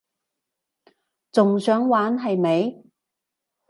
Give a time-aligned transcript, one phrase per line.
[1.31, 2.81] 仲想玩係咪？